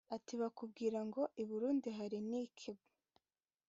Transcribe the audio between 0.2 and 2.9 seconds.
“Bakubwira ngo i Burundi hari Nickel